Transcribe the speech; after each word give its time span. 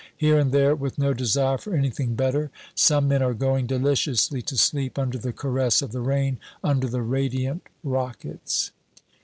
Here 0.17 0.39
and 0.39 0.51
there, 0.51 0.73
with 0.73 0.97
no 0.97 1.13
desire 1.13 1.59
for 1.59 1.75
anything 1.75 2.15
better, 2.15 2.49
some 2.73 3.07
men 3.07 3.21
are 3.21 3.35
going 3.35 3.67
deliciously 3.67 4.41
to 4.41 4.57
sleep 4.57 4.97
under 4.97 5.19
the 5.19 5.31
caress 5.31 5.83
of 5.83 5.91
the 5.91 6.01
rain, 6.01 6.39
under 6.63 6.87
the 6.87 7.03
radiant 7.03 7.67
rockets. 7.83 8.71